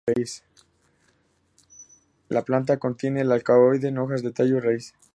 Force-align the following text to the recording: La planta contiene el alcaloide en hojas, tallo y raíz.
La 2.27 2.41
planta 2.43 2.77
contiene 2.77 3.21
el 3.21 3.31
alcaloide 3.31 3.89
en 3.89 3.99
hojas, 3.99 4.23
tallo 4.33 4.57
y 4.57 4.59
raíz. 4.59 4.95